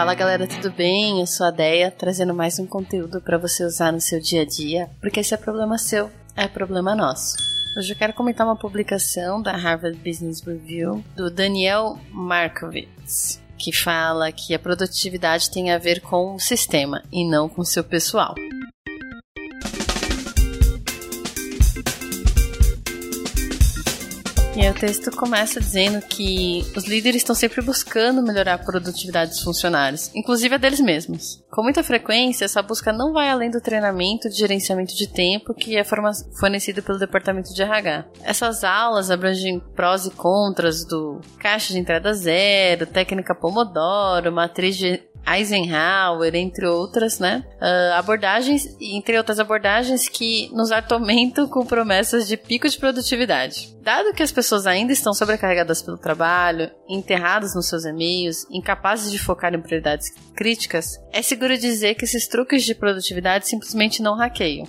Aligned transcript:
Fala 0.00 0.14
galera, 0.14 0.46
tudo 0.46 0.70
bem? 0.70 1.20
Eu 1.20 1.26
sou 1.26 1.46
a 1.46 1.50
Deia, 1.50 1.90
trazendo 1.90 2.32
mais 2.32 2.58
um 2.58 2.66
conteúdo 2.66 3.20
para 3.20 3.36
você 3.36 3.66
usar 3.66 3.92
no 3.92 4.00
seu 4.00 4.18
dia 4.18 4.40
a 4.40 4.46
dia, 4.46 4.88
porque 4.98 5.20
esse 5.20 5.34
é 5.34 5.36
problema 5.36 5.76
seu, 5.76 6.10
é 6.34 6.48
problema 6.48 6.94
nosso. 6.94 7.36
Hoje 7.76 7.92
eu 7.92 7.96
quero 7.98 8.14
comentar 8.14 8.46
uma 8.46 8.56
publicação 8.56 9.42
da 9.42 9.52
Harvard 9.52 9.98
Business 9.98 10.40
Review 10.40 11.04
do 11.14 11.30
Daniel 11.30 11.98
Markovits, 12.10 13.42
que 13.58 13.72
fala 13.74 14.32
que 14.32 14.54
a 14.54 14.58
produtividade 14.58 15.50
tem 15.50 15.70
a 15.70 15.76
ver 15.76 16.00
com 16.00 16.34
o 16.34 16.40
sistema 16.40 17.02
e 17.12 17.22
não 17.22 17.46
com 17.46 17.60
o 17.60 17.66
seu 17.66 17.84
pessoal. 17.84 18.34
E 24.56 24.62
aí 24.62 24.70
o 24.70 24.74
texto 24.74 25.10
começa 25.12 25.60
dizendo 25.60 26.02
que 26.02 26.64
os 26.76 26.84
líderes 26.84 27.22
estão 27.22 27.34
sempre 27.34 27.62
buscando 27.62 28.20
melhorar 28.20 28.54
a 28.54 28.58
produtividade 28.58 29.30
dos 29.30 29.42
funcionários, 29.42 30.10
inclusive 30.14 30.56
a 30.56 30.58
deles 30.58 30.80
mesmos. 30.80 31.42
Com 31.50 31.62
muita 31.62 31.84
frequência, 31.84 32.44
essa 32.44 32.60
busca 32.60 32.92
não 32.92 33.12
vai 33.12 33.30
além 33.30 33.50
do 33.50 33.60
treinamento 33.60 34.28
de 34.28 34.36
gerenciamento 34.36 34.94
de 34.94 35.06
tempo 35.06 35.54
que 35.54 35.76
é 35.76 35.84
fornecido 35.84 36.82
pelo 36.82 36.98
departamento 36.98 37.54
de 37.54 37.62
RH. 37.62 38.06
Essas 38.22 38.64
aulas 38.64 39.10
abrangem 39.10 39.60
prós 39.74 40.04
e 40.04 40.10
contras 40.10 40.84
do 40.84 41.20
caixa 41.38 41.72
de 41.72 41.78
entrada 41.78 42.12
zero, 42.12 42.86
técnica 42.86 43.34
Pomodoro, 43.34 44.32
matriz 44.32 44.76
de 44.76 45.00
Eisenhower, 45.26 46.34
entre 46.34 46.66
outras, 46.66 47.18
né? 47.18 47.44
Uh, 47.60 47.94
abordagens, 47.94 48.76
entre 48.80 49.16
outras 49.16 49.38
abordagens 49.38 50.08
que 50.08 50.50
nos 50.52 50.72
atormentam 50.72 51.48
com 51.48 51.64
promessas 51.64 52.26
de 52.26 52.36
pico 52.36 52.68
de 52.68 52.78
produtividade. 52.78 53.74
Dado 53.82 54.12
que 54.12 54.22
as 54.22 54.32
pessoas 54.32 54.66
ainda 54.66 54.92
estão 54.92 55.12
sobrecarregadas 55.12 55.82
pelo 55.82 55.98
trabalho, 55.98 56.70
enterradas 56.88 57.54
nos 57.54 57.68
seus 57.68 57.84
e-mails, 57.84 58.46
incapazes 58.50 59.10
de 59.10 59.18
focar 59.18 59.54
em 59.54 59.60
prioridades 59.60 60.10
críticas, 60.34 60.98
é 61.12 61.22
seguro 61.22 61.56
dizer 61.56 61.94
que 61.94 62.04
esses 62.04 62.26
truques 62.26 62.64
de 62.64 62.74
produtividade 62.74 63.48
simplesmente 63.48 64.02
não 64.02 64.16
hackeiam. 64.16 64.66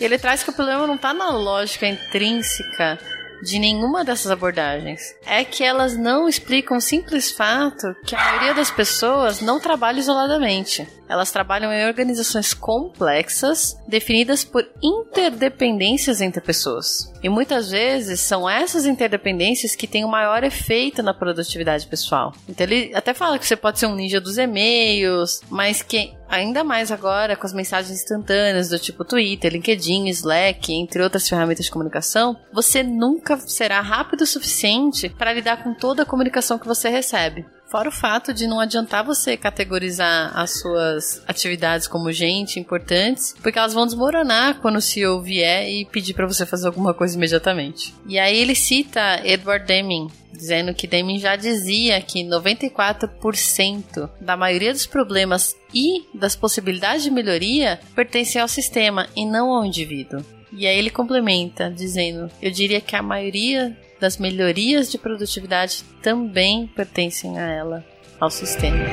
E 0.00 0.04
ele 0.04 0.18
traz 0.18 0.42
que 0.42 0.50
o 0.50 0.52
problema 0.52 0.86
não 0.86 0.96
está 0.96 1.14
na 1.14 1.30
lógica 1.30 1.86
intrínseca 1.86 2.98
de 3.42 3.58
nenhuma 3.58 4.04
dessas 4.04 4.30
abordagens 4.30 5.14
é 5.26 5.44
que 5.44 5.62
elas 5.62 5.96
não 5.96 6.28
explicam 6.28 6.76
o 6.76 6.80
simples 6.80 7.30
fato 7.30 7.94
que 8.04 8.14
a 8.14 8.18
maioria 8.18 8.54
das 8.54 8.70
pessoas 8.70 9.40
não 9.40 9.60
trabalha 9.60 9.98
isoladamente. 9.98 10.86
Elas 11.08 11.30
trabalham 11.30 11.72
em 11.72 11.86
organizações 11.86 12.54
complexas, 12.54 13.76
definidas 13.86 14.42
por 14.42 14.66
interdependências 14.82 16.20
entre 16.20 16.40
pessoas. 16.40 17.12
E 17.22 17.28
muitas 17.28 17.70
vezes 17.70 18.20
são 18.20 18.48
essas 18.48 18.86
interdependências 18.86 19.76
que 19.76 19.86
têm 19.86 20.04
o 20.04 20.08
maior 20.08 20.42
efeito 20.42 21.02
na 21.02 21.12
produtividade 21.12 21.86
pessoal. 21.86 22.32
Então 22.48 22.66
ele 22.66 22.94
até 22.94 23.12
fala 23.12 23.38
que 23.38 23.46
você 23.46 23.56
pode 23.56 23.78
ser 23.78 23.86
um 23.86 23.94
ninja 23.94 24.20
dos 24.20 24.38
e-mails, 24.38 25.40
mas 25.50 25.82
que 25.82 26.14
ainda 26.34 26.64
mais 26.64 26.90
agora 26.90 27.36
com 27.36 27.46
as 27.46 27.52
mensagens 27.52 27.98
instantâneas 27.98 28.68
do 28.68 28.78
tipo 28.78 29.04
Twitter, 29.04 29.52
LinkedIn, 29.52 30.08
Slack, 30.08 30.72
entre 30.72 31.02
outras 31.02 31.28
ferramentas 31.28 31.64
de 31.64 31.70
comunicação, 31.70 32.36
você 32.52 32.82
nunca 32.82 33.38
será 33.38 33.80
rápido 33.80 34.22
o 34.22 34.26
suficiente 34.26 35.08
para 35.08 35.32
lidar 35.32 35.62
com 35.62 35.74
toda 35.74 36.02
a 36.02 36.06
comunicação 36.06 36.58
que 36.58 36.66
você 36.66 36.88
recebe. 36.88 37.44
Fora 37.66 37.88
o 37.88 37.92
fato 37.92 38.32
de 38.32 38.46
não 38.46 38.60
adiantar 38.60 39.04
você 39.04 39.36
categorizar 39.36 40.30
as 40.38 40.60
suas 40.60 41.22
atividades 41.26 41.88
como 41.88 42.12
gente 42.12 42.60
importantes, 42.60 43.34
porque 43.42 43.58
elas 43.58 43.74
vão 43.74 43.84
desmoronar 43.84 44.60
quando 44.60 44.76
o 44.76 44.80
CEO 44.80 45.20
vier 45.20 45.68
e 45.68 45.84
pedir 45.84 46.14
para 46.14 46.26
você 46.26 46.46
fazer 46.46 46.68
alguma 46.68 46.94
coisa 46.94 47.16
imediatamente. 47.16 47.92
E 48.06 48.16
aí 48.16 48.38
ele 48.38 48.54
cita 48.54 49.20
Edward 49.24 49.66
Deming, 49.66 50.08
dizendo 50.44 50.74
que 50.74 50.86
Deming 50.86 51.18
já 51.18 51.36
dizia 51.36 51.98
que 52.02 52.22
94% 52.22 54.10
da 54.20 54.36
maioria 54.36 54.72
dos 54.72 54.86
problemas 54.86 55.56
e 55.72 56.04
das 56.14 56.36
possibilidades 56.36 57.02
de 57.02 57.10
melhoria 57.10 57.80
pertencem 57.94 58.42
ao 58.42 58.48
sistema 58.48 59.08
e 59.16 59.24
não 59.24 59.50
ao 59.50 59.64
indivíduo. 59.64 60.22
E 60.52 60.66
aí 60.66 60.78
ele 60.78 60.90
complementa, 60.90 61.70
dizendo: 61.70 62.30
Eu 62.42 62.50
diria 62.50 62.80
que 62.80 62.94
a 62.94 63.02
maioria 63.02 63.76
das 63.98 64.18
melhorias 64.18 64.90
de 64.90 64.98
produtividade 64.98 65.82
também 66.02 66.66
pertencem 66.66 67.38
a 67.38 67.48
ela, 67.48 67.84
ao 68.20 68.30
sistema. 68.30 68.84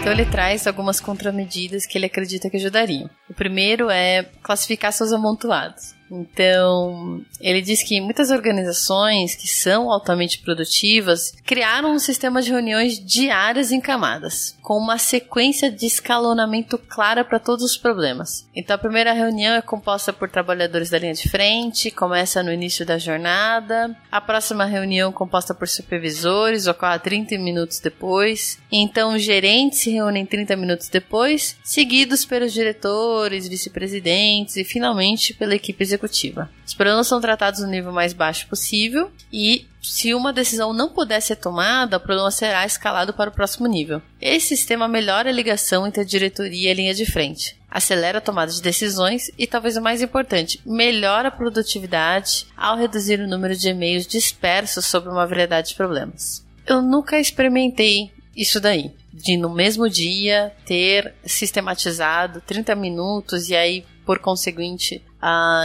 Então 0.00 0.12
ele 0.12 0.24
traz 0.24 0.66
algumas 0.66 1.00
contramedidas 1.00 1.84
que 1.84 1.98
ele 1.98 2.06
acredita 2.06 2.48
que 2.48 2.56
ajudariam. 2.56 3.10
O 3.28 3.34
primeiro 3.34 3.90
é 3.90 4.24
classificar 4.42 4.92
seus 4.92 5.12
amontoados. 5.12 5.94
Então, 6.10 7.24
ele 7.40 7.60
diz 7.60 7.82
que 7.82 8.00
muitas 8.00 8.30
organizações 8.30 9.34
que 9.34 9.48
são 9.48 9.90
altamente 9.90 10.38
produtivas 10.38 11.32
criaram 11.44 11.92
um 11.92 11.98
sistema 11.98 12.40
de 12.40 12.50
reuniões 12.50 12.98
diárias 12.98 13.72
em 13.72 13.80
camadas, 13.80 14.56
com 14.62 14.78
uma 14.78 14.98
sequência 14.98 15.70
de 15.70 15.86
escalonamento 15.86 16.78
clara 16.78 17.24
para 17.24 17.38
todos 17.38 17.64
os 17.64 17.76
problemas. 17.76 18.46
Então, 18.54 18.76
a 18.76 18.78
primeira 18.78 19.12
reunião 19.12 19.54
é 19.54 19.62
composta 19.62 20.12
por 20.12 20.28
trabalhadores 20.28 20.90
da 20.90 20.98
linha 20.98 21.14
de 21.14 21.28
frente, 21.28 21.90
começa 21.90 22.42
no 22.42 22.52
início 22.52 22.86
da 22.86 22.98
jornada. 22.98 23.96
A 24.10 24.20
próxima 24.20 24.64
reunião, 24.64 25.12
composta 25.12 25.54
por 25.54 25.68
supervisores, 25.68 26.66
ocorre 26.66 26.98
30 26.98 27.38
minutos 27.38 27.80
depois. 27.80 28.58
Então, 28.70 29.14
os 29.14 29.22
gerentes 29.22 29.80
se 29.80 29.90
reúnem 29.90 30.24
30 30.24 30.56
minutos 30.56 30.88
depois, 30.88 31.56
seguidos 31.64 32.24
pelos 32.24 32.52
diretores, 32.52 33.48
vice-presidentes 33.48 34.56
e, 34.56 34.64
finalmente, 34.64 35.34
pela 35.34 35.54
equipe 35.54 35.82
executiva 35.82 35.95
executiva. 35.96 36.48
Os 36.64 36.74
problemas 36.74 37.06
são 37.06 37.20
tratados 37.20 37.60
no 37.60 37.66
nível 37.66 37.92
mais 37.92 38.12
baixo 38.12 38.46
possível 38.46 39.10
e 39.32 39.66
se 39.82 40.14
uma 40.14 40.32
decisão 40.32 40.72
não 40.72 40.88
puder 40.88 41.20
ser 41.20 41.36
tomada, 41.36 41.96
o 41.96 42.00
problema 42.00 42.30
será 42.30 42.64
escalado 42.64 43.12
para 43.12 43.30
o 43.30 43.32
próximo 43.32 43.66
nível. 43.66 44.00
Esse 44.20 44.56
sistema 44.56 44.86
melhora 44.86 45.30
a 45.30 45.32
ligação 45.32 45.86
entre 45.86 46.02
a 46.02 46.04
diretoria 46.04 46.68
e 46.68 46.70
a 46.70 46.74
linha 46.74 46.94
de 46.94 47.06
frente, 47.06 47.56
acelera 47.70 48.18
a 48.18 48.20
tomada 48.20 48.52
de 48.52 48.62
decisões 48.62 49.30
e, 49.38 49.46
talvez 49.46 49.76
o 49.76 49.82
mais 49.82 50.02
importante, 50.02 50.60
melhora 50.64 51.28
a 51.28 51.32
produtividade 51.32 52.46
ao 52.56 52.76
reduzir 52.76 53.20
o 53.20 53.28
número 53.28 53.56
de 53.56 53.68
e-mails 53.68 54.06
dispersos 54.06 54.84
sobre 54.86 55.10
uma 55.10 55.26
variedade 55.26 55.68
de 55.68 55.74
problemas. 55.74 56.44
Eu 56.66 56.82
nunca 56.82 57.18
experimentei 57.18 58.10
isso 58.36 58.60
daí 58.60 58.92
de 59.16 59.36
no 59.36 59.48
mesmo 59.48 59.88
dia 59.88 60.52
ter 60.66 61.14
sistematizado 61.24 62.42
30 62.42 62.74
minutos 62.74 63.48
e 63.48 63.56
aí 63.56 63.84
por 64.04 64.20
conseguinte, 64.20 65.02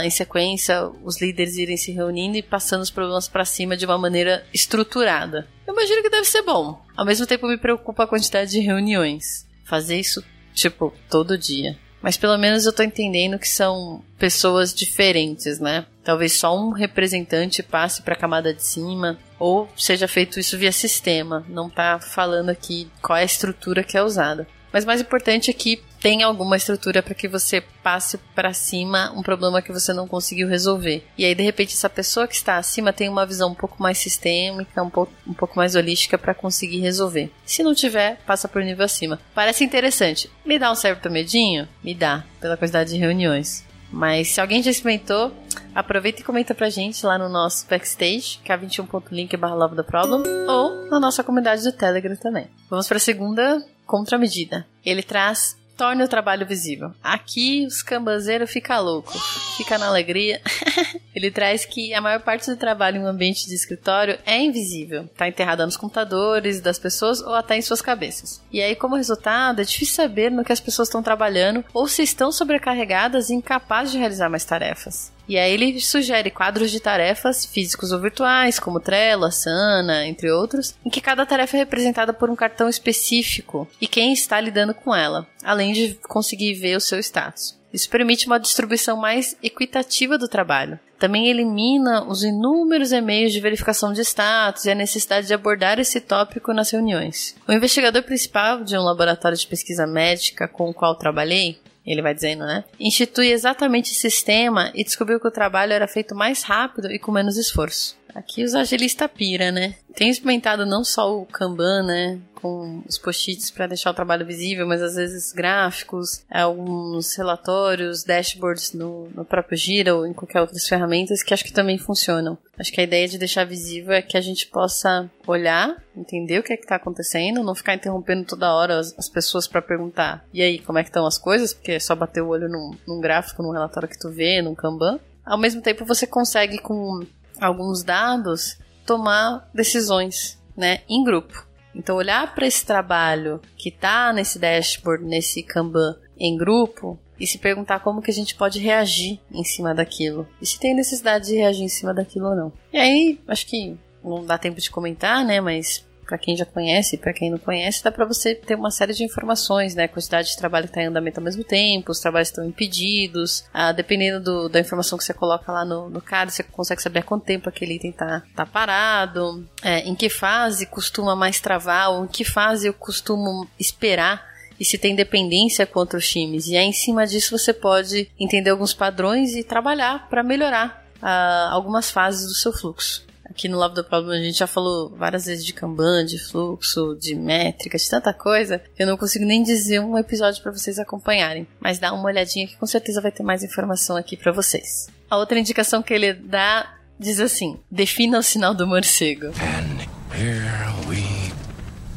em 0.04 0.10
sequência, 0.10 0.88
os 1.04 1.20
líderes 1.20 1.56
irem 1.56 1.76
se 1.76 1.92
reunindo 1.92 2.36
e 2.36 2.42
passando 2.42 2.82
os 2.82 2.90
problemas 2.90 3.28
para 3.28 3.44
cima 3.44 3.76
de 3.76 3.84
uma 3.84 3.98
maneira 3.98 4.44
estruturada. 4.52 5.46
Eu 5.66 5.72
imagino 5.72 6.02
que 6.02 6.10
deve 6.10 6.24
ser 6.24 6.42
bom. 6.42 6.82
Ao 6.96 7.04
mesmo 7.04 7.26
tempo, 7.26 7.46
me 7.46 7.56
preocupa 7.56 8.04
a 8.04 8.06
quantidade 8.06 8.50
de 8.50 8.60
reuniões. 8.60 9.46
Fazer 9.64 9.98
isso, 9.98 10.24
tipo, 10.52 10.92
todo 11.08 11.38
dia. 11.38 11.78
Mas 12.02 12.16
pelo 12.16 12.36
menos 12.36 12.66
eu 12.66 12.72
tô 12.72 12.82
entendendo 12.82 13.38
que 13.38 13.48
são 13.48 14.02
pessoas 14.18 14.74
diferentes, 14.74 15.60
né? 15.60 15.86
Talvez 16.02 16.32
só 16.32 16.58
um 16.58 16.70
representante 16.70 17.62
passe 17.62 18.02
para 18.02 18.14
a 18.14 18.18
camada 18.18 18.52
de 18.52 18.64
cima 18.64 19.16
ou 19.38 19.68
seja 19.76 20.08
feito 20.08 20.40
isso 20.40 20.58
via 20.58 20.72
sistema. 20.72 21.46
Não 21.48 21.70
tá 21.70 22.00
falando 22.00 22.48
aqui 22.48 22.90
qual 23.00 23.16
é 23.16 23.22
a 23.22 23.24
estrutura 23.24 23.84
que 23.84 23.96
é 23.96 24.02
usada. 24.02 24.48
Mas 24.72 24.84
mais 24.84 25.00
importante 25.00 25.48
é 25.48 25.54
que 25.54 25.80
tem 26.02 26.24
alguma 26.24 26.56
estrutura 26.56 27.00
para 27.00 27.14
que 27.14 27.28
você 27.28 27.60
passe 27.82 28.18
para 28.34 28.52
cima 28.52 29.12
um 29.16 29.22
problema 29.22 29.62
que 29.62 29.72
você 29.72 29.92
não 29.92 30.08
conseguiu 30.08 30.48
resolver. 30.48 31.06
E 31.16 31.24
aí, 31.24 31.32
de 31.32 31.44
repente, 31.44 31.74
essa 31.74 31.88
pessoa 31.88 32.26
que 32.26 32.34
está 32.34 32.56
acima 32.56 32.92
tem 32.92 33.08
uma 33.08 33.24
visão 33.24 33.52
um 33.52 33.54
pouco 33.54 33.80
mais 33.80 33.98
sistêmica, 33.98 34.82
um 34.82 34.90
pouco, 34.90 35.12
um 35.24 35.32
pouco 35.32 35.56
mais 35.56 35.76
holística 35.76 36.18
para 36.18 36.34
conseguir 36.34 36.80
resolver. 36.80 37.30
Se 37.46 37.62
não 37.62 37.72
tiver, 37.72 38.18
passa 38.26 38.48
por 38.48 38.64
nível 38.64 38.84
acima. 38.84 39.20
Parece 39.32 39.62
interessante. 39.62 40.28
Me 40.44 40.58
dá 40.58 40.72
um 40.72 40.74
certo 40.74 41.08
medinho? 41.08 41.68
Me 41.84 41.94
dá, 41.94 42.24
pela 42.40 42.56
quantidade 42.56 42.90
de 42.90 42.98
reuniões. 42.98 43.64
Mas 43.92 44.28
se 44.28 44.40
alguém 44.40 44.62
já 44.62 44.70
experimentou, 44.70 45.32
aproveita 45.74 46.20
e 46.20 46.24
comenta 46.24 46.54
pra 46.54 46.70
gente 46.70 47.04
lá 47.04 47.16
no 47.18 47.28
nosso 47.28 47.66
backstage, 47.68 48.40
k21.link 48.44 49.36
barra 49.36 49.54
love 49.54 49.76
the 49.76 49.82
problem, 49.82 50.22
ou 50.48 50.90
na 50.90 50.98
nossa 50.98 51.22
comunidade 51.22 51.62
do 51.62 51.72
Telegram 51.72 52.16
também. 52.16 52.48
Vamos 52.68 52.88
para 52.88 52.96
a 52.96 53.00
segunda 53.00 53.64
contramedida. 53.86 54.66
Ele 54.84 55.02
traz 55.02 55.61
torne 55.76 56.02
o 56.04 56.08
trabalho 56.08 56.46
visível. 56.46 56.92
Aqui 57.02 57.66
os 57.66 57.82
cambazeiros 57.82 58.50
fica 58.50 58.78
louco, 58.78 59.12
fica 59.56 59.78
na 59.78 59.86
alegria. 59.86 60.40
Ele 61.14 61.30
traz 61.30 61.64
que 61.64 61.92
a 61.92 62.00
maior 62.00 62.20
parte 62.20 62.50
do 62.50 62.56
trabalho 62.56 62.96
em 62.96 63.04
um 63.04 63.06
ambiente 63.06 63.46
de 63.46 63.54
escritório 63.54 64.18
é 64.24 64.38
invisível, 64.38 65.04
está 65.04 65.28
enterrada 65.28 65.66
nos 65.66 65.76
computadores 65.76 66.60
das 66.60 66.78
pessoas 66.78 67.20
ou 67.20 67.34
até 67.34 67.56
em 67.56 67.62
suas 67.62 67.82
cabeças. 67.82 68.42
E 68.50 68.62
aí, 68.62 68.74
como 68.74 68.96
resultado, 68.96 69.60
é 69.60 69.64
difícil 69.64 69.94
saber 69.94 70.30
no 70.30 70.44
que 70.44 70.52
as 70.52 70.60
pessoas 70.60 70.88
estão 70.88 71.02
trabalhando 71.02 71.64
ou 71.74 71.86
se 71.86 72.02
estão 72.02 72.32
sobrecarregadas 72.32 73.28
e 73.28 73.34
incapazes 73.34 73.92
de 73.92 73.98
realizar 73.98 74.30
mais 74.30 74.44
tarefas. 74.44 75.12
E 75.28 75.38
aí 75.38 75.52
ele 75.52 75.80
sugere 75.80 76.30
quadros 76.30 76.70
de 76.70 76.80
tarefas 76.80 77.46
físicos 77.46 77.92
ou 77.92 78.00
virtuais, 78.00 78.58
como 78.58 78.80
Trello, 78.80 79.24
Asana, 79.24 80.06
entre 80.06 80.30
outros, 80.30 80.74
em 80.84 80.90
que 80.90 81.00
cada 81.00 81.24
tarefa 81.26 81.56
é 81.56 81.60
representada 81.60 82.12
por 82.12 82.28
um 82.28 82.36
cartão 82.36 82.68
específico 82.68 83.68
e 83.80 83.86
quem 83.86 84.12
está 84.12 84.40
lidando 84.40 84.74
com 84.74 84.94
ela, 84.94 85.26
além 85.42 85.72
de 85.72 85.94
conseguir 86.08 86.54
ver 86.54 86.76
o 86.76 86.80
seu 86.80 86.98
status. 86.98 87.60
Isso 87.72 87.88
permite 87.88 88.26
uma 88.26 88.38
distribuição 88.38 88.98
mais 88.98 89.36
equitativa 89.42 90.18
do 90.18 90.28
trabalho. 90.28 90.78
Também 90.98 91.28
elimina 91.28 92.04
os 92.04 92.22
inúmeros 92.22 92.92
e-mails 92.92 93.32
de 93.32 93.40
verificação 93.40 93.92
de 93.92 94.02
status 94.02 94.66
e 94.66 94.70
a 94.70 94.74
necessidade 94.74 95.26
de 95.26 95.34
abordar 95.34 95.80
esse 95.80 96.00
tópico 96.00 96.52
nas 96.52 96.70
reuniões. 96.70 97.34
O 97.48 97.52
investigador 97.52 98.02
principal 98.02 98.62
de 98.62 98.76
um 98.76 98.82
laboratório 98.82 99.36
de 99.36 99.46
pesquisa 99.46 99.86
médica 99.86 100.46
com 100.46 100.68
o 100.68 100.74
qual 100.74 100.94
trabalhei, 100.94 101.58
ele 101.86 102.02
vai 102.02 102.14
dizendo, 102.14 102.44
né? 102.44 102.64
Institui 102.78 103.30
exatamente 103.30 103.90
esse 103.90 104.00
sistema 104.00 104.70
e 104.74 104.84
descobriu 104.84 105.18
que 105.18 105.26
o 105.26 105.32
trabalho 105.32 105.72
era 105.72 105.88
feito 105.88 106.14
mais 106.14 106.42
rápido 106.42 106.90
e 106.90 106.98
com 106.98 107.10
menos 107.10 107.36
esforço. 107.36 107.96
Aqui 108.14 108.44
os 108.44 108.54
agilistas 108.54 109.10
pira, 109.10 109.50
né? 109.50 109.74
Tem 109.94 110.10
experimentado 110.10 110.66
não 110.66 110.84
só 110.84 111.16
o 111.16 111.26
Kanban, 111.26 111.82
né? 111.82 112.18
Com 112.34 112.82
os 112.88 112.98
post-its 112.98 113.50
para 113.50 113.68
deixar 113.68 113.90
o 113.90 113.94
trabalho 113.94 114.26
visível, 114.26 114.66
mas 114.66 114.82
às 114.82 114.96
vezes 114.96 115.32
gráficos, 115.32 116.24
alguns 116.30 117.14
relatórios, 117.14 118.02
dashboards 118.02 118.72
no, 118.72 119.08
no 119.14 119.24
próprio 119.24 119.56
Gira 119.56 119.94
ou 119.94 120.06
em 120.06 120.12
qualquer 120.12 120.40
outras 120.40 120.66
ferramentas 120.66 121.22
que 121.22 121.32
acho 121.32 121.44
que 121.44 121.52
também 121.52 121.78
funcionam. 121.78 122.36
Acho 122.58 122.72
que 122.72 122.80
a 122.80 122.84
ideia 122.84 123.06
de 123.06 123.18
deixar 123.18 123.44
visível 123.44 123.92
é 123.92 124.02
que 124.02 124.16
a 124.16 124.20
gente 124.20 124.48
possa 124.48 125.08
olhar, 125.26 125.76
entender 125.96 126.38
o 126.38 126.42
que 126.42 126.52
é 126.52 126.56
que 126.56 126.66
tá 126.66 126.76
acontecendo, 126.76 127.44
não 127.44 127.54
ficar 127.54 127.74
interrompendo 127.74 128.24
toda 128.24 128.52
hora 128.52 128.78
as, 128.78 128.96
as 128.98 129.08
pessoas 129.08 129.46
para 129.46 129.62
perguntar 129.62 130.24
e 130.32 130.42
aí, 130.42 130.58
como 130.58 130.78
é 130.78 130.82
que 130.82 130.88
estão 130.88 131.06
as 131.06 131.18
coisas? 131.18 131.52
Porque 131.52 131.72
é 131.72 131.80
só 131.80 131.94
bater 131.94 132.22
o 132.22 132.28
olho 132.28 132.48
num, 132.48 132.76
num 132.86 133.00
gráfico, 133.00 133.42
num 133.42 133.52
relatório 133.52 133.88
que 133.88 133.98
tu 133.98 134.10
vê, 134.10 134.40
num 134.40 134.54
Kanban. 134.54 134.98
Ao 135.24 135.38
mesmo 135.38 135.62
tempo, 135.62 135.84
você 135.84 136.06
consegue 136.06 136.58
com 136.58 137.06
alguns 137.40 137.82
dados, 137.82 138.58
tomar 138.86 139.48
decisões, 139.54 140.40
né, 140.56 140.80
em 140.88 141.02
grupo. 141.04 141.46
Então, 141.74 141.96
olhar 141.96 142.34
para 142.34 142.46
esse 142.46 142.64
trabalho 142.66 143.40
que 143.56 143.70
está 143.70 144.12
nesse 144.12 144.38
dashboard, 144.38 145.04
nesse 145.04 145.42
Kanban 145.42 145.96
em 146.18 146.36
grupo, 146.36 146.98
e 147.18 147.26
se 147.26 147.38
perguntar 147.38 147.80
como 147.80 148.02
que 148.02 148.10
a 148.10 148.14
gente 148.14 148.34
pode 148.34 148.58
reagir 148.58 149.20
em 149.30 149.44
cima 149.44 149.74
daquilo. 149.74 150.26
E 150.40 150.46
se 150.46 150.58
tem 150.58 150.74
necessidade 150.74 151.26
de 151.26 151.36
reagir 151.36 151.62
em 151.62 151.68
cima 151.68 151.94
daquilo 151.94 152.28
ou 152.30 152.36
não. 152.36 152.52
E 152.72 152.76
aí, 152.76 153.20
acho 153.28 153.46
que 153.46 153.78
não 154.04 154.24
dá 154.24 154.36
tempo 154.36 154.60
de 154.60 154.70
comentar, 154.70 155.24
né, 155.24 155.40
mas 155.40 155.86
para 156.12 156.18
quem 156.18 156.36
já 156.36 156.44
conhece, 156.44 156.98
para 156.98 157.14
quem 157.14 157.30
não 157.30 157.38
conhece, 157.38 157.82
dá 157.82 157.90
para 157.90 158.04
você 158.04 158.34
ter 158.34 158.54
uma 158.54 158.70
série 158.70 158.92
de 158.92 159.02
informações, 159.02 159.74
né? 159.74 159.84
A 159.84 159.88
quantidade 159.88 160.28
de 160.28 160.36
trabalho 160.36 160.66
que 160.66 160.72
está 160.72 160.82
em 160.82 160.88
andamento 160.88 161.18
ao 161.18 161.24
mesmo 161.24 161.42
tempo, 161.42 161.90
os 161.90 162.00
trabalhos 162.00 162.28
estão 162.28 162.44
impedidos, 162.44 163.46
ah, 163.50 163.72
dependendo 163.72 164.20
do, 164.20 164.48
da 164.50 164.60
informação 164.60 164.98
que 164.98 165.04
você 165.04 165.14
coloca 165.14 165.50
lá 165.50 165.64
no, 165.64 165.88
no 165.88 166.02
card, 166.02 166.30
você 166.30 166.42
consegue 166.42 166.82
saber 166.82 166.98
há 166.98 167.02
quanto 167.02 167.24
tempo 167.24 167.48
aquele 167.48 167.76
item 167.76 167.92
está 167.92 168.22
tá 168.36 168.44
parado, 168.44 169.48
é, 169.62 169.78
em 169.88 169.94
que 169.94 170.10
fase 170.10 170.66
costuma 170.66 171.16
mais 171.16 171.40
travar, 171.40 171.90
ou 171.92 172.04
em 172.04 172.08
que 172.08 172.24
fase 172.24 172.66
eu 172.66 172.74
costumo 172.74 173.48
esperar 173.58 174.30
e 174.60 174.66
se 174.66 174.76
tem 174.76 174.94
dependência 174.94 175.64
com 175.64 175.80
outros 175.80 176.06
times. 176.06 176.46
E 176.46 176.58
aí, 176.58 176.66
em 176.66 176.74
cima 176.74 177.06
disso, 177.06 177.38
você 177.38 177.54
pode 177.54 178.10
entender 178.20 178.50
alguns 178.50 178.74
padrões 178.74 179.34
e 179.34 179.42
trabalhar 179.42 180.10
para 180.10 180.22
melhorar 180.22 180.84
ah, 181.00 181.48
algumas 181.50 181.90
fases 181.90 182.26
do 182.26 182.34
seu 182.34 182.52
fluxo. 182.52 183.10
Aqui 183.32 183.48
no 183.48 183.58
Love 183.58 183.74
do 183.74 183.82
Problem 183.82 184.20
a 184.20 184.22
gente 184.22 184.38
já 184.38 184.46
falou 184.46 184.90
várias 184.90 185.24
vezes 185.24 185.42
de 185.42 185.54
Kanban, 185.54 186.04
de 186.04 186.18
fluxo, 186.18 186.94
de 187.00 187.14
métrica, 187.14 187.78
de 187.78 187.88
tanta 187.88 188.12
coisa, 188.12 188.62
eu 188.78 188.86
não 188.86 188.94
consigo 188.94 189.24
nem 189.24 189.42
dizer 189.42 189.80
um 189.80 189.96
episódio 189.96 190.42
para 190.42 190.52
vocês 190.52 190.78
acompanharem. 190.78 191.48
Mas 191.58 191.78
dá 191.78 191.94
uma 191.94 192.04
olhadinha 192.04 192.46
que 192.46 192.58
com 192.58 192.66
certeza 192.66 193.00
vai 193.00 193.10
ter 193.10 193.22
mais 193.22 193.42
informação 193.42 193.96
aqui 193.96 194.18
para 194.18 194.32
vocês. 194.32 194.86
A 195.08 195.16
outra 195.16 195.38
indicação 195.38 195.82
que 195.82 195.94
ele 195.94 196.12
dá 196.12 196.74
diz 196.98 197.20
assim: 197.20 197.58
defina 197.70 198.18
o 198.18 198.22
sinal 198.22 198.52
do 198.52 198.66
morcego. 198.66 199.28
And 199.28 199.80
here 200.14 200.44
we 200.86 201.32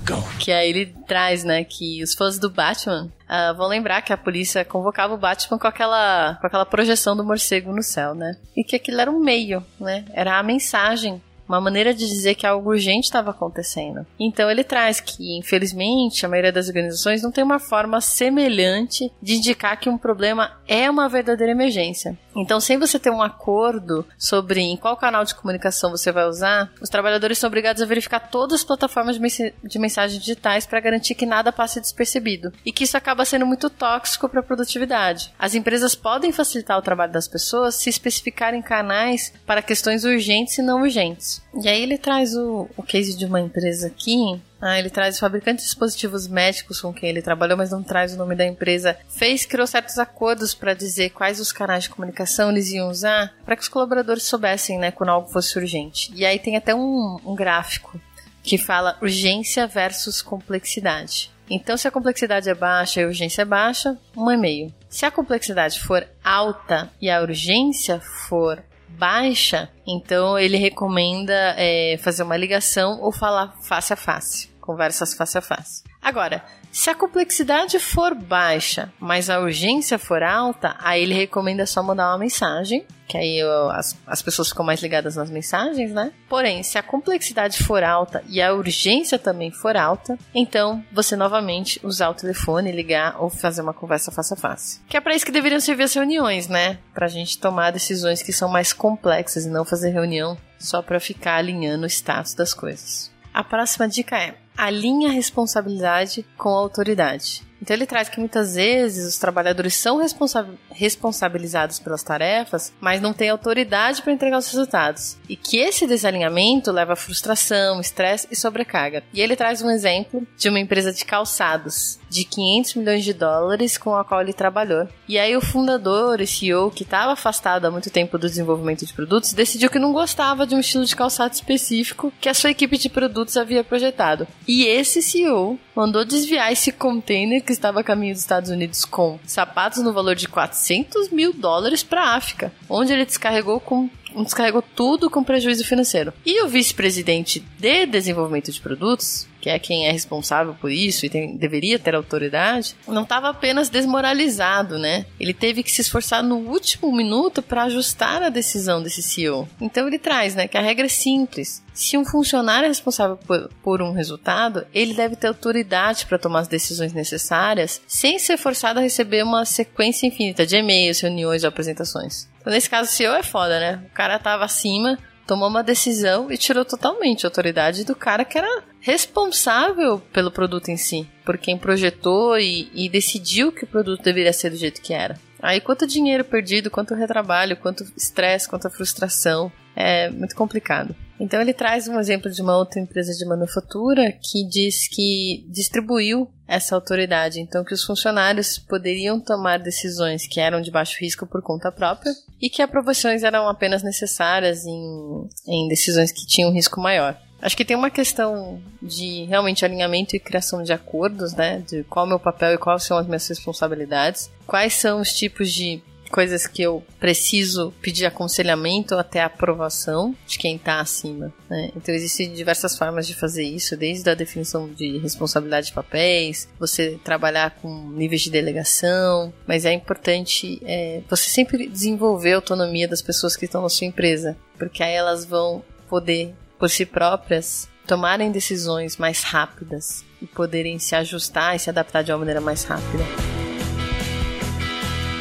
go. 0.06 0.24
Que 0.40 0.54
aí 0.54 0.70
ele 0.70 0.96
traz, 1.06 1.44
né, 1.44 1.66
que 1.66 2.02
os 2.02 2.14
fãs 2.14 2.40
do 2.40 2.50
Batman 2.50 3.12
uh, 3.26 3.56
vão 3.58 3.68
lembrar 3.68 4.02
que 4.02 4.14
a 4.14 4.18
polícia 4.18 4.64
convocava 4.64 5.14
o 5.14 5.18
Batman 5.18 5.58
com 5.58 5.68
aquela, 5.68 6.38
com 6.40 6.48
aquela 6.48 6.66
projeção 6.66 7.16
do 7.16 7.26
morcego 7.26 7.74
no 7.74 7.84
céu, 7.84 8.16
né? 8.16 8.38
E 8.56 8.64
que 8.64 8.76
aquilo 8.76 9.02
era 9.02 9.12
um 9.12 9.20
meio, 9.20 9.62
né? 9.80 10.06
Era 10.14 10.40
a 10.40 10.44
mensagem 10.44 11.22
uma 11.48 11.62
maneira 11.62 11.94
de 11.94 12.08
dizer 12.08 12.36
que 12.36 12.46
algo 12.46 12.70
urgente 12.70 13.06
estava 13.06 13.32
acontecendo. 13.32 14.06
Então 14.20 14.50
ele 14.50 14.64
traz 14.64 15.00
que, 15.00 15.38
infelizmente, 15.38 16.26
a 16.26 16.30
maioria 16.30 16.52
das 16.52 16.68
organizações 16.68 17.22
não 17.22 17.32
tem 17.32 17.44
uma 17.44 17.60
forma 17.60 18.02
semelhante 18.02 19.12
de 19.22 19.36
indicar 19.36 19.80
que 19.80 19.90
um 19.90 19.98
problema 19.98 20.52
é 20.68 20.90
uma 20.90 21.08
verdadeira 21.08 21.52
emergência. 21.52 22.18
Então, 22.36 22.60
sem 22.60 22.78
você 22.78 23.00
ter 23.00 23.10
um 23.10 23.22
acordo 23.22 24.06
sobre 24.18 24.60
em 24.60 24.76
qual 24.76 24.98
canal 24.98 25.24
de 25.24 25.34
comunicação 25.34 25.92
você 25.92 26.12
vai 26.12 26.28
usar, 26.28 26.70
os 26.82 26.90
trabalhadores 26.90 27.38
são 27.38 27.48
obrigados 27.48 27.82
a 27.82 27.86
verificar 27.86 28.20
todas 28.20 28.60
as 28.60 28.64
plataformas 28.66 29.18
de 29.18 29.80
mensagens 29.80 30.20
digitais 30.20 30.66
para 30.66 30.82
garantir 30.82 31.16
que 31.16 31.26
nada 31.26 31.54
passe 31.54 31.80
despercebido 31.80 32.52
e 32.66 32.74
que 32.74 32.84
isso 32.84 32.98
acaba 32.98 33.24
sendo 33.24 33.46
muito 33.46 33.70
tóxico 33.70 34.28
para 34.28 34.42
a 34.42 34.44
produtividade. 34.44 35.34
As 35.40 35.56
empresas 35.56 35.96
podem 35.96 36.34
facilitar 36.34 36.78
o 36.78 36.82
trabalho 36.82 37.14
das 37.14 37.28
pessoas 37.28 37.76
se 37.76 37.90
especificarem 37.90 38.62
canais 38.62 39.32
para 39.46 39.62
questões 39.62 40.04
urgentes 40.04 40.58
e 40.58 40.62
não 40.62 40.82
urgentes. 40.82 41.35
E 41.62 41.68
aí 41.68 41.82
ele 41.82 41.98
traz 41.98 42.36
o, 42.36 42.70
o 42.76 42.84
case 42.84 43.18
de 43.18 43.26
uma 43.26 43.42
empresa 43.42 43.88
aqui 43.88 44.42
ah, 44.68 44.80
ele 44.80 44.90
traz 44.90 45.20
fabricantes 45.20 45.64
de 45.64 45.70
dispositivos 45.70 46.28
médicos 46.28 46.82
com 46.82 46.92
quem 46.92 47.10
ele 47.10 47.22
trabalhou, 47.22 47.56
mas 47.56 47.70
não 47.70 47.84
traz 47.84 48.16
o 48.16 48.18
nome 48.18 48.36
da 48.36 48.44
empresa. 48.44 48.98
Fez, 49.08 49.46
criou 49.46 49.68
certos 49.68 50.00
acordos 50.00 50.56
para 50.56 50.74
dizer 50.74 51.12
quais 51.12 51.40
os 51.40 51.52
canais 51.52 51.84
de 51.84 51.92
comunicação 51.92 52.50
eles 52.50 52.72
iam 52.72 52.90
usar 52.90 53.32
para 53.46 53.56
que 53.56 53.62
os 53.62 53.68
colaboradores 53.68 54.24
soubessem, 54.24 54.80
né, 54.80 54.90
quando 54.90 55.10
algo 55.10 55.30
fosse 55.30 55.56
urgente. 55.60 56.12
E 56.16 56.26
aí 56.26 56.40
tem 56.40 56.58
até 56.58 56.74
um, 56.74 57.20
um 57.24 57.36
gráfico 57.36 58.02
que 58.42 58.58
fala 58.58 58.98
urgência 59.04 59.68
versus 59.68 60.20
complexidade. 60.20 61.32
Então, 61.48 61.78
se 61.78 61.88
a 61.88 61.92
complexidade 61.92 62.50
é 62.50 62.56
baixa 62.56 63.02
e 63.02 63.04
a 63.04 63.08
urgência 63.08 63.44
é 63.44 63.46
baixa, 63.46 63.96
um 64.18 64.32
e-mail. 64.32 64.74
Se 64.90 65.06
a 65.06 65.12
complexidade 65.12 65.80
for 65.80 66.08
alta 66.24 66.90
e 67.00 67.08
a 67.08 67.22
urgência 67.22 68.00
for 68.00 68.64
baixa, 68.88 69.70
então 69.86 70.38
ele 70.38 70.58
recomenda 70.58 71.54
é, 71.58 71.98
fazer 72.02 72.24
uma 72.24 72.38
ligação 72.38 73.02
ou 73.02 73.12
falar 73.12 73.56
face 73.62 73.94
a 73.94 73.96
face, 73.96 74.50
conversas 74.66 75.14
face 75.14 75.38
a 75.38 75.42
face. 75.42 75.84
Agora, 76.02 76.44
se 76.72 76.90
a 76.90 76.96
complexidade 76.96 77.80
for 77.80 78.14
baixa, 78.14 78.92
mas 79.00 79.30
a 79.30 79.40
urgência 79.40 79.98
for 79.98 80.22
alta, 80.22 80.76
aí 80.80 81.04
ele 81.04 81.14
recomenda 81.14 81.66
só 81.66 81.82
mandar 81.82 82.10
uma 82.10 82.18
mensagem, 82.18 82.86
que 83.08 83.18
aí 83.18 83.40
eu, 83.40 83.70
as, 83.70 83.96
as 84.06 84.22
pessoas 84.22 84.50
ficam 84.50 84.66
mais 84.66 84.82
ligadas 84.82 85.16
nas 85.16 85.30
mensagens, 85.30 85.92
né? 85.92 86.12
Porém, 86.28 86.64
se 86.64 86.78
a 86.78 86.84
complexidade 86.84 87.64
for 87.64 87.84
alta 87.84 88.24
e 88.28 88.42
a 88.42 88.54
urgência 88.54 89.18
também 89.18 89.52
for 89.52 89.78
alta, 89.78 90.18
então 90.34 90.84
você 90.92 91.16
novamente 91.16 91.80
usar 91.84 92.10
o 92.10 92.14
telefone, 92.14 92.72
ligar 92.72 93.22
ou 93.22 93.30
fazer 93.30 93.62
uma 93.62 93.74
conversa 93.74 94.12
face 94.12 94.34
a 94.34 94.38
face. 94.38 94.82
Que 94.90 94.98
é 94.98 95.02
para 95.02 95.16
isso 95.16 95.26
que 95.26 95.32
deveriam 95.32 95.60
servir 95.60 95.84
as 95.84 95.94
reuniões, 95.94 96.48
né? 96.48 96.80
Pra 96.94 97.08
gente 97.08 97.40
tomar 97.40 97.72
decisões 97.72 98.22
que 98.22 98.34
são 98.34 98.50
mais 98.50 98.74
complexas 98.74 99.46
e 99.46 99.50
não 99.50 99.64
fazer 99.64 99.92
reunião 99.92 100.38
só 100.60 100.82
para 100.82 101.00
ficar 101.00 101.36
alinhando 101.36 101.86
o 101.86 101.90
status 101.90 102.34
das 102.34 102.54
coisas. 102.54 103.12
A 103.34 103.44
próxima 103.44 103.88
dica 103.88 104.18
é 104.18 104.36
alinha 104.58 105.10
a 105.10 105.12
responsabilidade 105.12 106.26
com 106.38 106.50
a 106.50 106.60
autoridade. 106.60 107.44
Então 107.62 107.76
ele 107.76 107.86
traz 107.86 108.10
que 108.10 108.20
muitas 108.20 108.56
vezes 108.56 109.08
os 109.08 109.18
trabalhadores 109.18 109.76
são 109.76 109.98
responsa 109.98 110.48
responsabilizados 110.70 111.80
pelas 111.80 112.04
tarefas, 112.04 112.74
mas 112.80 113.02
não 113.02 113.14
têm 113.14 113.30
autoridade 113.30 114.02
para 114.02 114.14
entregar 114.14 114.38
os 114.38 114.48
resultados. 114.48 115.18
E 115.30 115.36
que 115.36 115.58
esse 115.58 115.88
desalinhamento 115.88 116.72
leva 116.72 116.94
a 116.94 116.98
frustração, 116.98 117.80
estresse 117.80 118.28
e 118.30 118.36
sobrecarga. 118.36 119.04
E 119.14 119.22
ele 119.22 119.36
traz 119.36 119.62
um 119.62 119.70
exemplo 119.70 120.26
de 120.38 120.50
uma 120.50 120.60
empresa 120.60 120.92
de 120.92 121.06
calçados 121.06 122.00
de 122.10 122.24
500 122.24 122.76
milhões 122.76 123.04
de 123.04 123.14
dólares 123.14 123.78
com 123.78 123.96
a 123.96 124.06
qual 124.06 124.22
ele 124.22 124.34
trabalhou. 124.34 124.88
E 125.08 125.18
aí 125.18 125.36
o 125.36 125.42
fundador 125.42 126.22
e 126.22 126.28
CEO, 126.28 126.72
que 126.72 126.84
estava 126.84 127.14
afastado 127.14 127.66
há 127.66 127.72
muito 127.72 127.90
tempo 127.90 128.18
do 128.18 128.28
desenvolvimento 128.28 128.86
de 128.86 128.94
produtos, 128.94 129.34
decidiu 129.34 129.70
que 129.70 129.80
não 129.80 129.92
gostava 129.92 130.48
de 130.48 130.56
um 130.56 130.60
estilo 130.60 130.86
de 130.86 130.96
calçado 130.96 131.34
específico 131.34 132.14
que 132.20 132.30
a 132.30 132.34
sua 132.34 132.52
equipe 132.52 132.78
de 132.78 132.90
produtos 132.90 133.38
havia 133.38 133.64
projetado. 133.64 134.28
E 134.48 134.66
esse 134.66 135.02
CEO 135.02 135.60
mandou 135.76 136.06
desviar 136.06 136.52
esse 136.52 136.72
container 136.72 137.44
que 137.46 137.54
estava 137.54 137.80
a 137.80 137.84
caminho 137.84 138.14
dos 138.14 138.22
Estados 138.22 138.50
Unidos 138.50 138.84
com 138.84 139.20
sapatos 139.26 139.84
no 139.84 139.94
valor 139.94 140.16
de 140.16 140.28
400 140.28 141.10
mil 141.10 141.32
dólares 141.32 141.84
para 141.84 142.02
a 142.02 142.16
África, 142.16 142.52
onde 142.70 142.92
ele 142.92 143.06
descarregou 143.06 143.60
com 143.60 143.90
descarregou 144.24 144.62
tudo 144.62 145.10
com 145.10 145.24
prejuízo 145.24 145.66
financeiro. 145.66 146.14
E 146.26 146.42
o 146.42 146.48
vice-presidente 146.48 147.42
de 147.60 147.86
desenvolvimento 147.86 148.52
de 148.52 148.62
produtos, 148.62 149.28
que 149.46 149.50
é 149.52 149.60
quem 149.60 149.88
é 149.88 149.92
responsável 149.92 150.56
por 150.60 150.72
isso 150.72 151.06
e 151.06 151.10
tem, 151.10 151.38
deveria 151.38 151.78
ter 151.78 151.94
autoridade, 151.94 152.76
não 152.88 153.04
estava 153.04 153.30
apenas 153.30 153.70
desmoralizado, 153.70 154.80
né? 154.80 155.06
Ele 155.20 155.36
teve 155.36 155.62
que 155.62 155.72
se 155.72 155.82
esforçar 155.82 156.24
no 156.24 156.38
último 156.38 156.92
minuto 156.92 157.44
para 157.44 157.66
ajustar 157.66 158.24
a 158.24 158.30
decisão 158.30 158.82
desse 158.82 159.04
CEO. 159.04 159.48
Então 159.62 159.88
ele 159.88 160.00
traz, 160.00 160.34
né, 160.34 160.48
que 160.48 160.58
a 160.58 160.62
regra 160.62 160.88
é 160.88 160.90
simples. 160.90 161.64
Se 161.76 161.96
um 161.96 162.04
funcionário 162.04 162.66
é 162.66 162.70
responsável 162.70 163.18
por, 163.18 163.52
por 163.62 163.84
um 163.84 163.92
resultado, 163.92 164.66
ele 164.74 164.96
deve 164.96 165.16
ter 165.16 165.28
autoridade 165.28 166.08
para 166.08 166.18
tomar 166.18 166.40
as 166.40 166.48
decisões 166.48 166.92
necessárias, 166.92 167.80
sem 167.86 168.18
ser 168.18 168.38
forçado 168.38 168.80
a 168.80 168.82
receber 168.82 169.24
uma 169.24 169.46
sequência 169.46 170.08
infinita 170.08 170.44
de 170.44 170.58
e-mails, 170.58 171.02
reuniões 171.02 171.44
apresentações. 171.44 172.28
Então, 172.42 172.52
nesse 172.52 172.68
caso, 172.68 172.90
o 172.90 172.92
CEO 172.92 173.14
é 173.14 173.22
foda, 173.22 173.60
né? 173.60 173.84
O 173.92 173.94
cara 173.94 174.18
tava 174.18 174.44
acima, 174.44 174.98
tomou 175.26 175.50
uma 175.50 175.64
decisão 175.64 176.32
e 176.32 176.38
tirou 176.38 176.64
totalmente 176.64 177.26
a 177.26 177.30
autoridade 177.30 177.84
do 177.84 177.96
cara 177.96 178.24
que 178.24 178.38
era 178.38 178.64
responsável 178.86 180.00
pelo 180.14 180.30
produto 180.30 180.70
em 180.70 180.78
si, 180.78 181.08
por 181.26 181.40
quem 181.40 181.58
projetou 181.58 182.38
e, 182.38 182.70
e 182.72 182.88
decidiu 182.88 183.52
que 183.52 183.64
o 183.64 183.68
produto 183.68 184.04
deveria 184.04 184.32
ser 184.32 184.52
do 184.52 184.56
jeito 184.56 184.80
que 184.80 184.94
era. 184.94 185.20
Aí 185.42 185.60
quanto 185.60 185.88
dinheiro 185.88 186.24
perdido, 186.24 186.70
quanto 186.70 186.94
retrabalho, 186.94 187.58
quanto 187.58 187.84
estresse, 187.98 188.48
quanta 188.48 188.70
frustração. 188.70 189.52
É 189.76 190.10
muito 190.10 190.36
complicado. 190.36 190.96
Então 191.20 191.42
ele 191.42 191.54
traz 191.54 191.88
um 191.88 192.00
exemplo 192.00 192.32
de 192.32 192.42
uma 192.42 192.56
outra 192.58 192.80
empresa 192.80 193.12
de 193.12 193.26
manufatura 193.26 194.14
que 194.22 194.48
diz 194.48 194.88
que 194.88 195.46
distribuiu 195.50 196.30
essa 196.48 196.76
autoridade, 196.76 197.42
então 197.42 197.64
que 197.64 197.74
os 197.74 197.84
funcionários 197.84 198.58
poderiam 198.58 199.20
tomar 199.20 199.58
decisões 199.60 200.28
que 200.28 200.40
eram 200.40 200.62
de 200.62 200.72
baixo 200.72 200.98
risco 201.02 201.26
por 201.26 201.42
conta 201.42 201.72
própria 201.72 202.14
e 202.42 202.50
que 202.50 202.62
aprovações 202.62 203.24
eram 203.24 203.50
apenas 203.50 203.84
necessárias 203.84 204.64
em, 204.66 205.28
em 205.48 205.68
decisões 205.68 206.12
que 206.12 206.26
tinham 206.26 206.54
risco 206.54 206.80
maior. 206.80 207.20
Acho 207.42 207.56
que 207.56 207.66
tem 207.66 207.76
uma 207.76 207.90
questão 207.90 208.62
de 208.82 209.26
realmente 209.26 209.64
alinhamento 209.64 210.16
e 210.16 210.20
criação 210.20 210.64
de 210.64 210.74
acordos, 210.74 211.34
né? 211.34 211.64
De 211.68 211.84
qual 211.84 212.06
é 212.06 212.08
o 212.08 212.10
meu 212.10 212.20
papel 212.20 212.54
e 212.54 212.58
quais 212.58 212.84
são 212.84 212.98
as 212.98 213.06
minhas 213.06 213.28
responsabilidades, 213.28 214.32
quais 214.48 214.74
são 214.74 215.02
os 215.02 215.14
tipos 215.14 215.52
de 215.52 215.82
coisas 216.10 216.48
que 216.48 216.62
eu 216.62 216.84
preciso 217.00 217.74
pedir 217.82 218.06
aconselhamento 218.06 218.96
até 218.96 219.22
a 219.22 219.26
aprovação 219.26 220.16
de 220.26 220.38
quem 220.38 220.56
está 220.56 220.80
acima. 220.80 221.34
Né? 221.50 221.72
Então 221.76 221.94
existem 221.94 222.32
diversas 222.34 222.78
formas 222.78 223.08
de 223.08 223.14
fazer 223.14 223.44
isso, 223.44 223.76
desde 223.76 224.10
a 224.10 224.16
definição 224.16 224.72
de 224.72 224.98
responsabilidade 224.98 225.68
de 225.68 225.74
papéis, 225.74 226.48
você 226.60 227.00
trabalhar 227.04 227.58
com 227.62 227.90
níveis 227.90 228.22
de 228.22 228.32
delegação, 228.32 229.34
mas 229.46 229.66
é 229.66 229.74
importante 229.74 230.62
é, 230.64 231.02
você 231.10 231.30
sempre 231.30 231.68
desenvolver 231.68 232.34
a 232.34 232.38
autonomia 232.38 232.88
das 232.88 233.02
pessoas 233.02 233.36
que 233.36 233.46
estão 233.46 233.62
na 233.62 233.70
sua 233.70 233.88
empresa, 233.88 234.38
porque 234.58 234.84
aí 234.84 234.94
elas 234.94 235.26
vão 235.26 235.64
poder, 235.90 236.34
por 236.58 236.70
si 236.70 236.86
próprias, 236.86 237.68
tomarem 237.86 238.32
decisões 238.32 238.98
mais 238.98 239.24
rápidas 239.24 240.04
e 240.22 240.26
poderem 240.26 240.80
se 240.80 240.96
ajustar 240.96 241.56
e 241.56 241.60
se 241.60 241.70
adaptar 241.70 242.04
de 242.04 242.12
uma 242.12 242.20
maneira 242.20 242.42
mais 242.42 242.64
rápida. 242.64 243.04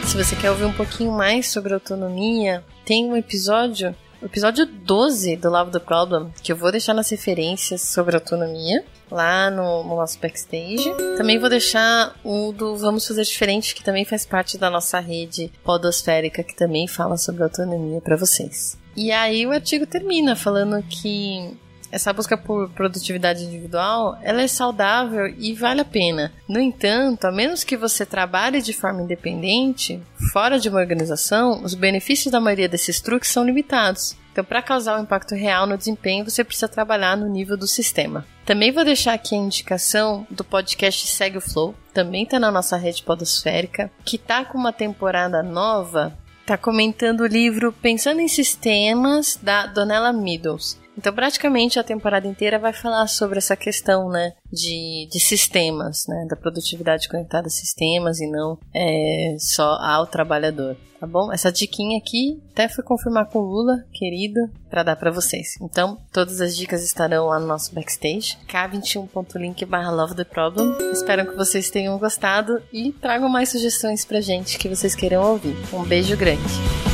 Se 0.06 0.16
você 0.16 0.36
quer 0.36 0.50
ouvir 0.50 0.64
um 0.64 0.72
pouquinho 0.72 1.12
mais 1.12 1.50
sobre 1.50 1.74
autonomia, 1.74 2.64
tem 2.84 3.04
um 3.04 3.16
episódio, 3.16 3.94
o 4.22 4.26
episódio 4.26 4.64
12 4.64 5.36
do 5.36 5.50
Love 5.50 5.72
the 5.72 5.78
Problem, 5.80 6.32
que 6.42 6.52
eu 6.52 6.56
vou 6.56 6.70
deixar 6.70 6.94
nas 6.94 7.10
referências 7.10 7.82
sobre 7.82 8.14
autonomia, 8.14 8.84
lá 9.10 9.50
no, 9.50 9.82
no, 9.82 9.96
nosso 9.96 10.18
backstage. 10.20 10.94
Também 11.16 11.38
vou 11.38 11.48
deixar 11.48 12.14
o 12.22 12.52
do 12.52 12.76
Vamos 12.76 13.06
Fazer 13.06 13.24
Diferente, 13.24 13.74
que 13.74 13.82
também 13.82 14.04
faz 14.04 14.24
parte 14.24 14.56
da 14.56 14.70
nossa 14.70 15.00
rede 15.00 15.50
podosférica, 15.64 16.44
que 16.44 16.54
também 16.54 16.86
fala 16.86 17.16
sobre 17.16 17.42
autonomia 17.42 18.00
para 18.00 18.16
vocês. 18.16 18.78
E 18.96 19.10
aí 19.10 19.46
o 19.46 19.52
artigo 19.52 19.86
termina 19.86 20.36
falando 20.36 20.82
que 20.82 21.56
essa 21.94 22.12
busca 22.12 22.36
por 22.36 22.68
produtividade 22.70 23.44
individual, 23.44 24.18
ela 24.20 24.42
é 24.42 24.48
saudável 24.48 25.32
e 25.38 25.54
vale 25.54 25.80
a 25.80 25.84
pena. 25.84 26.32
No 26.48 26.60
entanto, 26.60 27.24
a 27.24 27.30
menos 27.30 27.62
que 27.62 27.76
você 27.76 28.04
trabalhe 28.04 28.60
de 28.60 28.72
forma 28.72 29.02
independente, 29.02 30.02
fora 30.32 30.58
de 30.58 30.68
uma 30.68 30.80
organização, 30.80 31.62
os 31.62 31.74
benefícios 31.74 32.32
da 32.32 32.40
maioria 32.40 32.68
desses 32.68 33.00
truques 33.00 33.30
são 33.30 33.44
limitados. 33.44 34.16
Então, 34.32 34.42
para 34.42 34.60
causar 34.60 34.98
um 34.98 35.04
impacto 35.04 35.36
real 35.36 35.64
no 35.64 35.78
desempenho, 35.78 36.28
você 36.28 36.42
precisa 36.42 36.66
trabalhar 36.66 37.16
no 37.16 37.28
nível 37.28 37.56
do 37.56 37.68
sistema. 37.68 38.26
Também 38.44 38.72
vou 38.72 38.84
deixar 38.84 39.12
aqui 39.12 39.36
a 39.36 39.38
indicação 39.38 40.26
do 40.28 40.42
podcast 40.42 41.06
Segue 41.06 41.38
o 41.38 41.40
Flow, 41.40 41.76
também 41.92 42.24
está 42.24 42.40
na 42.40 42.50
nossa 42.50 42.76
rede 42.76 43.04
podosférica, 43.04 43.88
que 44.04 44.16
está 44.16 44.44
com 44.44 44.58
uma 44.58 44.72
temporada 44.72 45.40
nova, 45.44 46.18
está 46.44 46.58
comentando 46.58 47.22
o 47.22 47.26
livro 47.26 47.72
Pensando 47.72 48.20
em 48.20 48.28
Sistemas, 48.28 49.38
da 49.40 49.64
Donella 49.64 50.12
Meadows. 50.12 50.78
Então, 50.96 51.12
praticamente 51.12 51.78
a 51.78 51.84
temporada 51.84 52.26
inteira 52.26 52.58
vai 52.58 52.72
falar 52.72 53.06
sobre 53.06 53.38
essa 53.38 53.56
questão, 53.56 54.08
né, 54.08 54.32
de, 54.52 55.08
de 55.10 55.20
sistemas, 55.20 56.06
né, 56.08 56.26
da 56.28 56.36
produtividade 56.36 57.08
conectada 57.08 57.48
a 57.48 57.50
sistemas 57.50 58.20
e 58.20 58.30
não 58.30 58.58
é, 58.72 59.36
só 59.38 59.76
ao 59.80 60.06
trabalhador, 60.06 60.76
tá 61.00 61.06
bom? 61.06 61.32
Essa 61.32 61.50
diquinha 61.50 61.98
aqui 61.98 62.40
até 62.52 62.68
fui 62.68 62.84
confirmar 62.84 63.26
com 63.26 63.40
o 63.40 63.42
Lula, 63.42 63.84
querido, 63.92 64.40
para 64.70 64.82
dar 64.82 64.96
para 64.96 65.10
vocês. 65.10 65.56
Então, 65.60 65.98
todas 66.12 66.40
as 66.40 66.56
dicas 66.56 66.84
estarão 66.84 67.26
lá 67.26 67.38
no 67.38 67.46
nosso 67.46 67.74
backstage, 67.74 68.38
k21.link 68.48 69.64
barra 69.66 69.90
love 69.90 70.14
the 70.14 70.24
problem. 70.24 70.74
Espero 70.92 71.26
que 71.28 71.36
vocês 71.36 71.70
tenham 71.70 71.98
gostado 71.98 72.62
e 72.72 72.92
tragam 72.92 73.28
mais 73.28 73.48
sugestões 73.48 74.04
pra 74.04 74.20
gente 74.20 74.58
que 74.58 74.68
vocês 74.68 74.94
queiram 74.94 75.22
ouvir. 75.22 75.56
Um 75.72 75.82
beijo 75.82 76.16
grande! 76.16 76.93